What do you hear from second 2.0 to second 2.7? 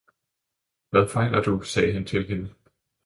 til hende.